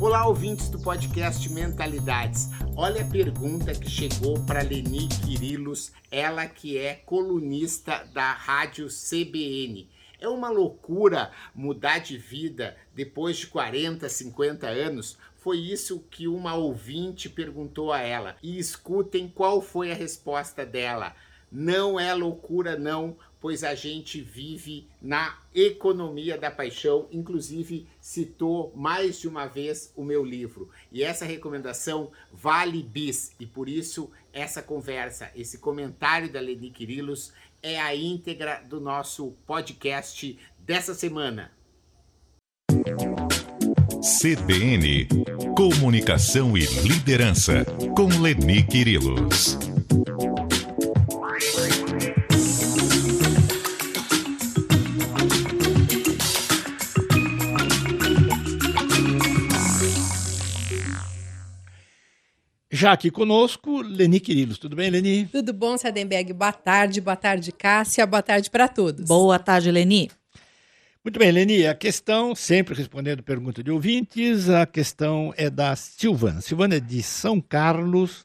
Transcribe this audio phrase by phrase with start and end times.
[0.00, 2.48] Olá, ouvintes do podcast Mentalidades.
[2.74, 9.90] Olha a pergunta que chegou para Leni Quirilos, ela que é colunista da rádio CBN.
[10.18, 15.18] É uma loucura mudar de vida depois de 40, 50 anos?
[15.36, 18.36] Foi isso que uma ouvinte perguntou a ela.
[18.42, 21.14] E escutem qual foi a resposta dela.
[21.52, 27.08] Não é loucura, não, pois a gente vive na economia da paixão.
[27.10, 30.68] Inclusive, citou mais de uma vez o meu livro.
[30.92, 33.32] E essa recomendação vale bis.
[33.40, 39.32] E por isso, essa conversa, esse comentário da Leni Quirilos é a íntegra do nosso
[39.46, 41.50] podcast dessa semana.
[44.00, 45.06] CBN
[45.54, 49.58] Comunicação e Liderança com Leni Quirilos.
[62.80, 64.56] Já aqui conosco, Leni Quirilos.
[64.56, 65.26] Tudo bem, Leni?
[65.26, 66.32] Tudo bom, Sadenberg?
[66.32, 69.06] Boa tarde, boa tarde, Cássia, boa tarde para todos.
[69.06, 70.10] Boa tarde, Leni.
[71.04, 76.40] Muito bem, Leni, a questão, sempre respondendo pergunta de ouvintes, a questão é da Silvana.
[76.40, 78.24] Silvana é de São Carlos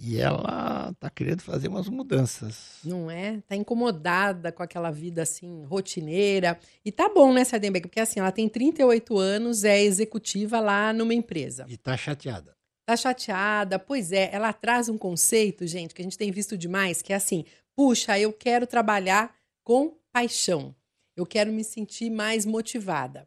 [0.00, 2.78] e ela está querendo fazer umas mudanças.
[2.82, 3.34] Não é?
[3.34, 6.58] Está incomodada com aquela vida assim, rotineira.
[6.82, 7.88] E tá bom, né, Sadenberg?
[7.88, 11.66] Porque assim, ela tem 38 anos, é executiva lá numa empresa.
[11.68, 12.54] E está chateada.
[12.86, 17.00] Tá chateada, pois é, ela traz um conceito, gente, que a gente tem visto demais,
[17.00, 17.44] que é assim:
[17.74, 20.74] puxa, eu quero trabalhar com paixão,
[21.16, 23.26] eu quero me sentir mais motivada.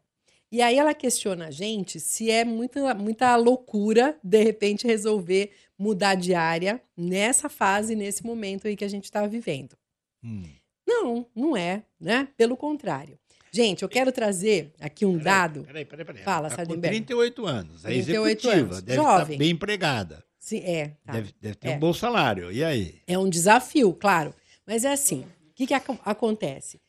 [0.50, 6.14] E aí ela questiona a gente se é muita, muita loucura, de repente, resolver mudar
[6.14, 9.76] de área nessa fase, nesse momento aí que a gente está vivendo.
[10.24, 10.44] Hum.
[10.86, 12.28] Não, não é, né?
[12.36, 13.18] Pelo contrário.
[13.58, 15.64] Gente, eu quero trazer aqui um Peraí, dado.
[15.64, 16.22] Peraí, peraí, peraí.
[16.22, 16.96] Fala, tá Sardenberg.
[16.96, 19.38] 38 anos, é 38 executiva, anos, deve estar jovem.
[19.38, 20.24] bem empregada.
[20.38, 21.12] Sim, é, tá.
[21.14, 21.76] Deve, deve ter É.
[21.76, 22.52] um bom salário.
[22.52, 23.00] E aí?
[23.06, 24.32] É um desafio, claro.
[24.64, 25.20] Mas é assim:
[25.50, 26.80] o que, que ac- acontece?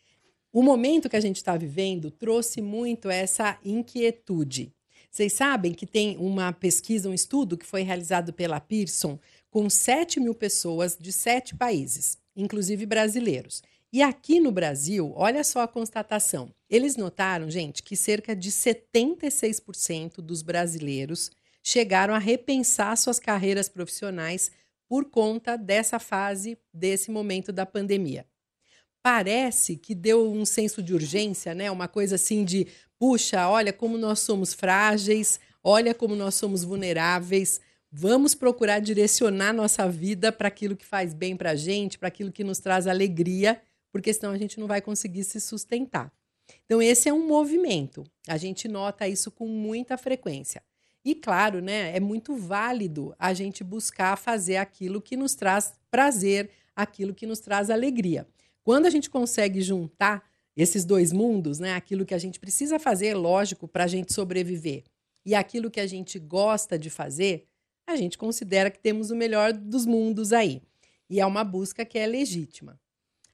[0.53, 4.71] O momento que a gente está vivendo trouxe muito essa inquietude.
[5.11, 9.17] Vocês sabem que tem uma pesquisa, um estudo que foi realizado pela Pearson
[9.49, 13.63] com 7 mil pessoas de sete países, inclusive brasileiros.
[13.91, 16.53] E aqui no Brasil, olha só a constatação.
[16.69, 21.31] Eles notaram, gente, que cerca de 76% dos brasileiros
[21.63, 24.51] chegaram a repensar suas carreiras profissionais
[24.87, 28.27] por conta dessa fase, desse momento da pandemia.
[29.01, 31.71] Parece que deu um senso de urgência, né?
[31.71, 32.67] Uma coisa assim de,
[32.97, 37.59] puxa, olha como nós somos frágeis, olha como nós somos vulneráveis.
[37.91, 42.31] Vamos procurar direcionar nossa vida para aquilo que faz bem para a gente, para aquilo
[42.31, 43.59] que nos traz alegria,
[43.91, 46.11] porque senão a gente não vai conseguir se sustentar.
[46.65, 48.03] Então, esse é um movimento.
[48.27, 50.63] A gente nota isso com muita frequência.
[51.03, 56.49] E claro, né, é muito válido a gente buscar fazer aquilo que nos traz prazer,
[56.75, 58.27] aquilo que nos traz alegria.
[58.63, 60.23] Quando a gente consegue juntar
[60.55, 64.83] esses dois mundos, né, aquilo que a gente precisa fazer, lógico, para a gente sobreviver,
[65.25, 67.47] e aquilo que a gente gosta de fazer,
[67.87, 70.61] a gente considera que temos o melhor dos mundos aí.
[71.09, 72.79] E é uma busca que é legítima.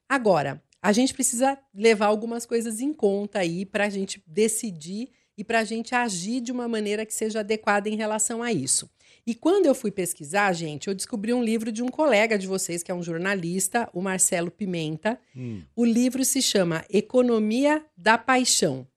[0.08, 5.44] Agora, a gente precisa levar algumas coisas em conta aí para a gente decidir e
[5.44, 8.90] para a gente agir de uma maneira que seja adequada em relação a isso.
[9.28, 12.84] E quando eu fui pesquisar, gente, eu descobri um livro de um colega de vocês,
[12.84, 15.20] que é um jornalista, o Marcelo Pimenta.
[15.36, 15.64] Hum.
[15.76, 18.88] O livro se chama Economia da Paixão.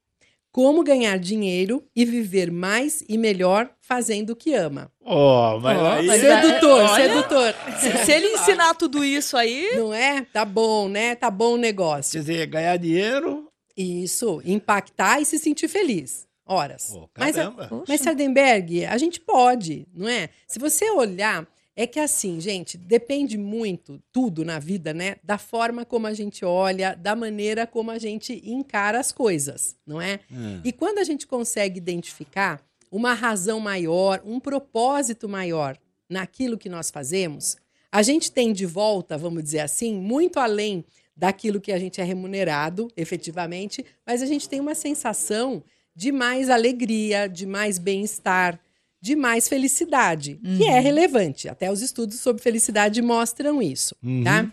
[0.60, 4.90] Como ganhar dinheiro e viver mais e melhor fazendo o que ama.
[5.04, 6.06] Ó, mas aí...
[6.08, 7.54] mas sedutor, olha- sedutor.
[7.78, 10.22] Se, se ele ensinar tudo isso aí, Não é?
[10.32, 11.14] Tá bom, né?
[11.14, 12.18] Tá bom o Quer negócio.
[12.20, 13.46] dizer, ganhar dinheiro...
[13.76, 16.26] Isso, impactar e se sentir feliz.
[16.44, 16.88] Horas.
[16.92, 17.84] Pô, Mas, caramba.
[17.86, 20.28] mas Sardenberg, a gente pode, não é?
[20.48, 21.46] Se você olhar,
[21.80, 25.14] é que assim, gente, depende muito, tudo na vida, né?
[25.22, 30.02] Da forma como a gente olha, da maneira como a gente encara as coisas, não
[30.02, 30.18] é?
[30.28, 30.60] Hum.
[30.64, 32.60] E quando a gente consegue identificar
[32.90, 35.78] uma razão maior, um propósito maior
[36.10, 37.56] naquilo que nós fazemos,
[37.92, 40.84] a gente tem de volta, vamos dizer assim, muito além
[41.16, 45.62] daquilo que a gente é remunerado, efetivamente, mas a gente tem uma sensação
[45.94, 48.58] de mais alegria, de mais bem-estar,
[49.00, 50.56] de mais felicidade, Uhum.
[50.58, 51.48] que é relevante.
[51.48, 54.24] Até os estudos sobre felicidade mostram isso, Uhum.
[54.24, 54.52] tá?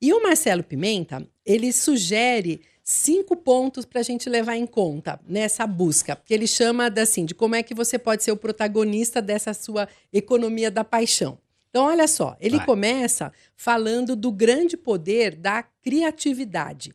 [0.00, 5.66] E o Marcelo Pimenta, ele sugere cinco pontos para a gente levar em conta nessa
[5.66, 9.20] busca, que ele chama de, assim, de como é que você pode ser o protagonista
[9.20, 11.38] dessa sua economia da paixão.
[11.70, 12.66] Então, olha só, ele Vai.
[12.66, 16.94] começa falando do grande poder da criatividade.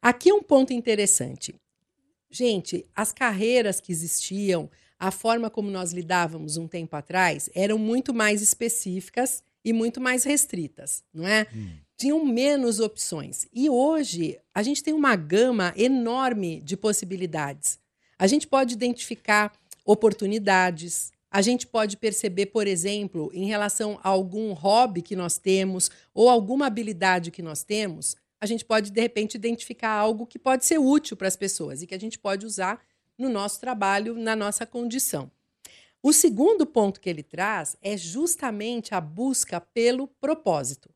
[0.00, 1.54] Aqui é um ponto interessante.
[2.30, 8.12] Gente, as carreiras que existiam, a forma como nós lidávamos um tempo atrás, eram muito
[8.12, 11.46] mais específicas e muito mais restritas, não é?
[11.96, 13.46] Tinham menos opções.
[13.52, 17.78] E hoje, a gente tem uma gama enorme de possibilidades.
[18.18, 19.52] A gente pode identificar
[19.84, 25.90] oportunidades, a gente pode perceber, por exemplo, em relação a algum hobby que nós temos
[26.14, 30.64] ou alguma habilidade que nós temos, a gente pode, de repente, identificar algo que pode
[30.64, 32.80] ser útil para as pessoas e que a gente pode usar
[33.18, 35.30] no nosso trabalho, na nossa condição.
[36.00, 40.88] O segundo ponto que ele traz é justamente a busca pelo propósito.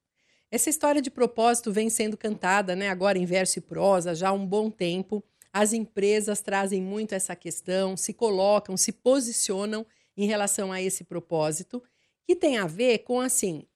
[0.51, 4.33] Essa história de propósito vem sendo cantada, né, agora em verso e prosa, já há
[4.33, 5.25] um bom tempo.
[5.53, 9.85] As empresas trazem muito essa questão, se colocam, se posicionam
[10.17, 11.83] em relação a esse propósito,
[12.25, 13.67] que tem a ver com assim,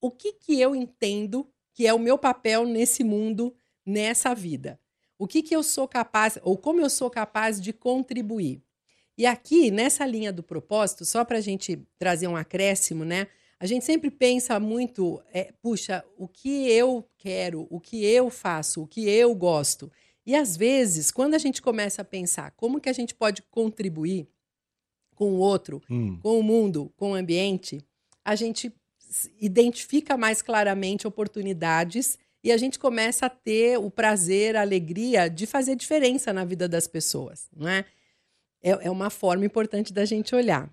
[0.00, 3.54] o que que eu entendo que é o meu papel nesse mundo,
[3.84, 4.80] nessa vida?
[5.18, 8.62] O que que eu sou capaz, ou como eu sou capaz de contribuir?
[9.16, 13.28] E aqui, nessa linha do propósito, só para a gente trazer um acréscimo, né?
[13.58, 18.82] A gente sempre pensa muito, é, puxa, o que eu quero, o que eu faço,
[18.82, 19.90] o que eu gosto.
[20.26, 24.28] E às vezes, quando a gente começa a pensar como que a gente pode contribuir
[25.14, 26.18] com o outro, Hum.
[26.22, 27.80] com o mundo, com o ambiente,
[28.22, 28.70] a gente
[29.40, 35.46] identifica mais claramente oportunidades e a gente começa a ter o prazer, a alegria de
[35.46, 37.84] fazer diferença na vida das pessoas, não é?
[38.62, 40.70] É, é uma forma importante da gente olhar.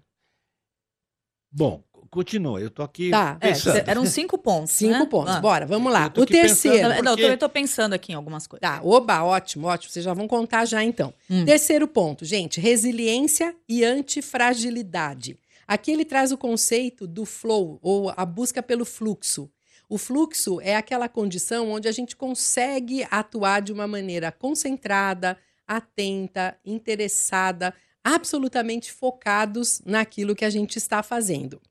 [1.51, 2.59] Bom, continua.
[2.61, 3.83] Eu tô aqui Tá, É, pensando.
[3.89, 4.73] eram cinco pontos.
[4.73, 5.05] Cinco né?
[5.05, 5.33] pontos.
[5.35, 5.39] Ah.
[5.39, 6.05] Bora, vamos lá.
[6.05, 6.89] Eu tô O terceiro.
[6.89, 8.61] Não, porque- eu também tô pensando aqui em algumas coisas.
[8.61, 9.91] Tá, oba, ótimo, ótimo.
[9.91, 11.13] Vocês já vão contar já então.
[11.29, 11.45] Hum.
[11.45, 15.37] Terceiro ponto, gente, resiliência e antifragilidade.
[15.67, 19.49] Aqui ele traz o conceito do flow, ou a busca pelo fluxo.
[19.93, 25.37] O fluxo é aquela condição onde a gente consegue atuar de uma maneira concentrada,
[25.67, 27.71] atenta, interessada,
[28.03, 31.61] absolutamente focados naquilo que a gente está fazendo.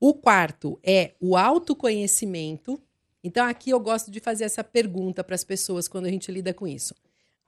[0.00, 2.82] O quarto é o autoconhecimento.
[3.22, 6.52] Então, aqui eu gosto de fazer essa pergunta para as pessoas quando a gente lida
[6.52, 6.96] com isso.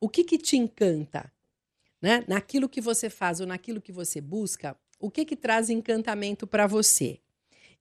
[0.01, 1.33] O que, que te encanta?
[2.01, 2.25] Né?
[2.29, 6.69] Naquilo que você faz ou naquilo que você busca, o que, que traz encantamento para
[6.69, 7.19] você?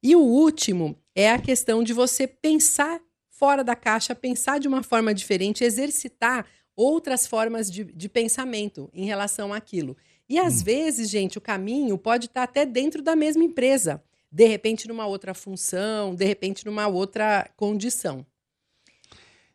[0.02, 4.84] E o último é a questão de você pensar fora da caixa, pensar de uma
[4.84, 9.98] forma diferente, exercitar outras formas de, de pensamento em relação àquilo.
[10.28, 14.02] E às vezes, gente, o caminho pode estar até dentro da mesma empresa,
[14.32, 18.26] de repente numa outra função, de repente numa outra condição.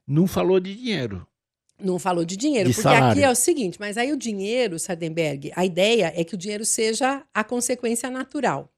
[0.07, 1.27] Não falou de dinheiro.
[1.81, 3.09] Não falou de dinheiro, De porque salário.
[3.13, 6.65] aqui é o seguinte, mas aí o dinheiro, Sardenberg, a ideia é que o dinheiro
[6.65, 8.74] seja a consequência natural.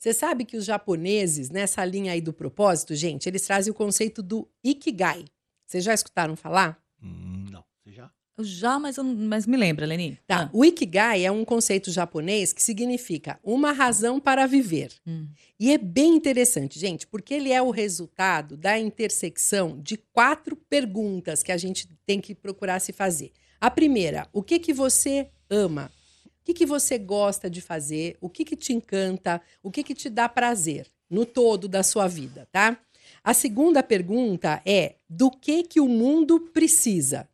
[0.00, 4.22] Você sabe que os japoneses, nessa linha aí do propósito, gente, eles trazem o conceito
[4.22, 5.26] do Ikigai.
[5.66, 6.82] Vocês já escutaram falar?
[7.02, 7.62] Hum, não.
[7.84, 8.10] Você já?
[8.38, 10.18] Eu já, mas, eu mas me lembra, Leni.
[10.26, 10.48] Tá.
[10.54, 14.90] O Ikigai é um conceito japonês que significa uma razão para viver.
[15.06, 15.28] Hum.
[15.58, 21.42] E é bem interessante, gente, porque ele é o resultado da intersecção de quatro perguntas
[21.42, 23.32] que a gente tem que procurar se fazer.
[23.60, 25.92] A primeira, o que que você ama?
[26.40, 28.16] O que que você gosta de fazer?
[28.20, 29.40] O que que te encanta?
[29.62, 32.78] O que que te dá prazer no todo da sua vida, tá?
[33.22, 37.28] A segunda pergunta é: do que que o mundo precisa?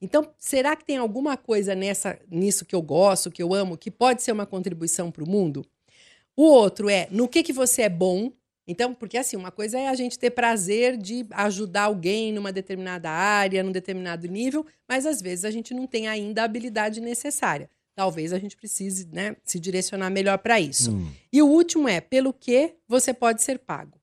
[0.00, 3.90] Então, será que tem alguma coisa nessa, nisso que eu gosto, que eu amo, que
[3.90, 5.64] pode ser uma contribuição para o mundo?
[6.36, 8.32] O outro é no que, que você é bom.
[8.66, 13.10] Então, porque assim, uma coisa é a gente ter prazer de ajudar alguém numa determinada
[13.10, 17.68] área, num determinado nível, mas às vezes a gente não tem ainda a habilidade necessária.
[17.94, 20.92] Talvez a gente precise né, se direcionar melhor para isso.
[20.92, 21.12] Hum.
[21.32, 24.00] E o último é pelo que você pode ser pago.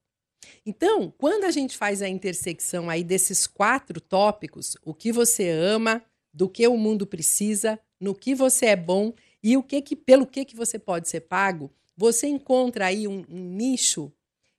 [0.66, 6.04] Então, quando a gente faz a intersecção aí desses quatro tópicos, o que você ama,
[6.34, 10.28] do que o mundo precisa, no que você é bom e o que, que pelo
[10.28, 14.12] que, que você pode ser pago, você encontra aí um, um nicho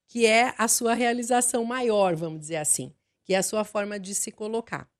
[0.06, 2.92] que é a sua realização maior, vamos dizer assim,
[3.24, 4.90] que é a sua forma de se colocar.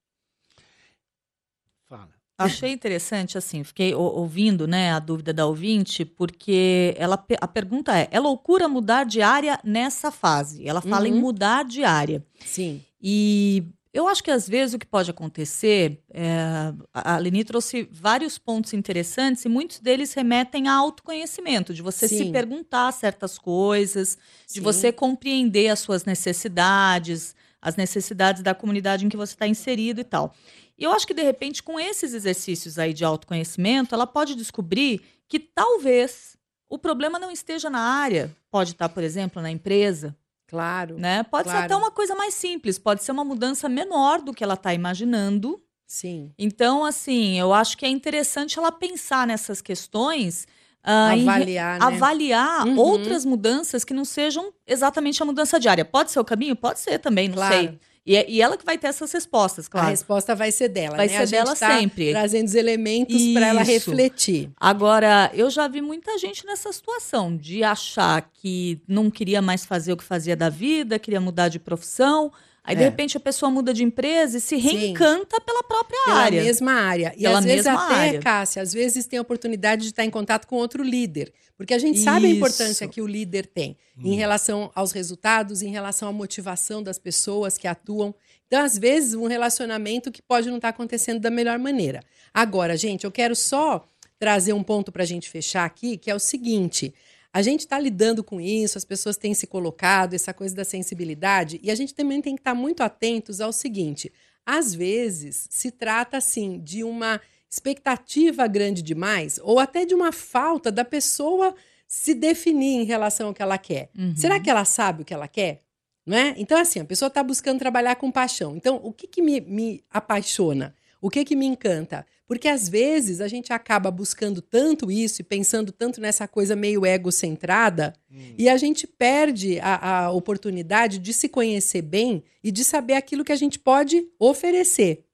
[2.44, 8.08] Achei interessante, assim, fiquei ouvindo, né, a dúvida da ouvinte, porque ela, a pergunta é:
[8.10, 10.66] é loucura mudar de área nessa fase?
[10.66, 11.20] Ela fala em Uhum.
[11.20, 12.24] mudar de área.
[12.44, 12.82] Sim.
[13.02, 18.38] E Eu acho que às vezes o que pode acontecer, é, a Leni trouxe vários
[18.38, 22.30] pontos interessantes e muitos deles remetem a autoconhecimento, de você se Sim.
[22.30, 24.16] perguntar certas coisas,
[24.46, 24.60] de Sim.
[24.60, 30.04] você compreender as suas necessidades, as necessidades da comunidade em que você está inserido e
[30.04, 30.32] tal.
[30.80, 35.02] E eu acho que, de repente, com esses exercícios aí de autoconhecimento, ela pode descobrir
[35.28, 36.38] que talvez
[36.70, 38.34] o problema não esteja na área.
[38.50, 40.16] Pode estar, por exemplo, na empresa,
[40.48, 40.96] Claro.
[40.98, 41.22] né?
[41.24, 41.66] Pode ser Claro.
[41.66, 45.60] até uma coisa mais simples, pode ser uma mudança menor do que ela está imaginando.
[45.86, 46.32] Sim.
[46.38, 50.46] Então, assim, eu acho que é interessante ela pensar nessas questões.
[50.82, 51.84] re- Avaliar, né?
[51.86, 52.78] avaliar Uhum.
[52.78, 55.84] outras mudanças que não sejam exatamente a mudança diária.
[55.84, 56.56] Pode ser o caminho?
[56.56, 57.54] Pode ser também, não Claro.
[57.54, 57.78] sei.
[58.06, 59.88] E, é- e ela que vai ter essas respostas, A claro.
[59.88, 61.12] resposta vai ser dela, Vai né?
[61.16, 62.10] ser a dela tá sempre.
[62.10, 64.50] Trazendo os elementos para ela refletir.
[64.58, 69.92] Agora, eu já vi muita gente nessa situação de achar que não queria mais fazer
[69.92, 72.32] o que fazia da vida, queria mudar de profissão.
[72.62, 72.84] Aí, de É.
[72.84, 76.42] repente, a pessoa muda de empresa e se reencanta pela própria Pela área.
[76.42, 77.12] mesma área.
[77.16, 78.20] E Pela às vezes até, área.
[78.20, 81.32] Cássia, às vezes tem a oportunidade de estar em contato com outro líder.
[81.56, 82.36] Porque a gente sabe a Isso.
[82.36, 87.58] importância que o líder tem em relação aos resultados, em relação à motivação das pessoas
[87.58, 88.14] que atuam.
[88.46, 92.02] Então, às vezes, um relacionamento que pode não estar acontecendo da melhor maneira.
[92.32, 93.84] Agora, gente, eu quero só
[94.18, 96.92] trazer um ponto para a gente fechar aqui, que é o seguinte.
[97.32, 101.60] A gente está lidando com isso, as pessoas têm se colocado, essa coisa da sensibilidade,
[101.62, 104.12] e a gente também tem que estar muito atentos ao seguinte:
[104.44, 110.70] às vezes se trata assim de uma expectativa grande demais, ou até de uma falta
[110.70, 111.54] da pessoa
[111.86, 113.90] se definir em relação ao que ela quer.
[113.98, 114.14] Uhum.
[114.16, 115.60] Será que ela sabe o que ela quer?
[116.06, 116.34] Não é?
[116.38, 118.56] Então, assim, a pessoa está buscando trabalhar com paixão.
[118.56, 120.74] Então, o que, que me, me apaixona?
[121.00, 122.06] O que, que me encanta?
[122.26, 126.86] Porque às vezes a gente acaba buscando tanto isso e pensando tanto nessa coisa meio
[126.86, 127.92] egocentrada
[128.38, 133.24] e a gente perde a, a oportunidade de se conhecer bem e de saber aquilo
[133.24, 135.04] que a gente pode oferecer.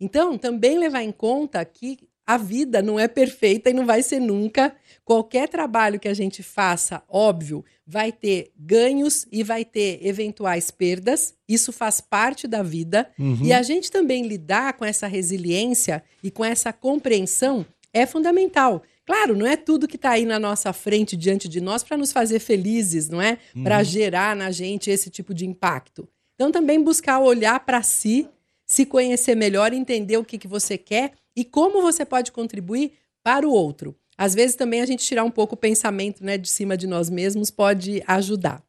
[0.00, 1.98] Então, também levar em conta que
[2.30, 4.72] a vida não é perfeita e não vai ser nunca.
[5.04, 11.34] Qualquer trabalho que a gente faça, óbvio, vai ter ganhos e vai ter eventuais perdas.
[11.48, 13.10] Isso faz parte da vida.
[13.18, 13.40] Uhum.
[13.42, 18.84] E a gente também lidar com essa resiliência e com essa compreensão é fundamental.
[19.04, 22.12] Claro, não é tudo que está aí na nossa frente, diante de nós, para nos
[22.12, 23.38] fazer felizes, não é?
[23.64, 26.08] Para gerar na gente esse tipo de impacto.
[26.36, 28.28] Então, também buscar olhar para si,
[28.70, 33.44] se conhecer melhor, entender o que, que você quer e como você pode contribuir para
[33.44, 33.96] o outro.
[34.16, 37.10] Às vezes, também a gente tirar um pouco o pensamento né, de cima de nós
[37.10, 38.62] mesmos pode ajudar.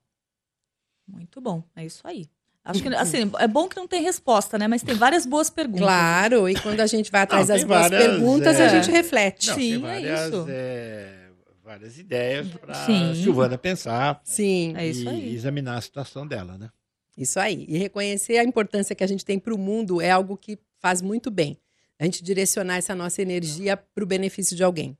[1.07, 2.25] Muito bom, é isso aí.
[2.65, 4.67] Acho que, assim, é bom que não tem resposta, né?
[4.67, 5.81] Mas tem várias boas perguntas.
[5.85, 8.65] Claro, e quando a gente vai atrás Não, das boas várias, perguntas, é.
[8.65, 9.47] a gente reflete.
[9.49, 10.45] Não, Sim, tem é várias, isso.
[10.49, 11.29] é,
[11.63, 13.13] várias ideias para.
[13.13, 15.35] Silvana pensar Sim, É isso e aí.
[15.35, 16.69] examinar a situação dela, né?
[17.17, 17.65] Isso aí.
[17.67, 21.01] E reconhecer a importância que a gente tem para o mundo é algo que faz
[21.01, 21.57] muito bem.
[21.99, 24.97] A gente direcionar essa nossa energia para o benefício de alguém.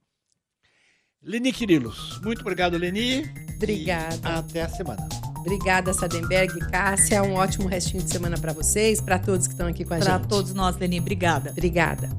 [1.24, 3.30] Leni Quirilos, muito obrigado, Leni.
[3.56, 4.16] Obrigada.
[4.16, 5.08] E até a semana.
[5.40, 7.24] Obrigada, Sadenberg e Cássia.
[7.24, 10.18] Um ótimo restinho de semana para vocês, para todos que estão aqui com a Para
[10.18, 10.28] gente.
[10.28, 11.50] todos nós, Leni, obrigada.
[11.52, 12.10] Obrigada.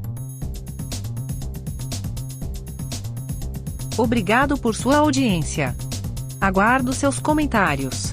[3.96, 5.76] Obrigado por sua audiência.
[6.40, 8.12] Aguardo seus comentários.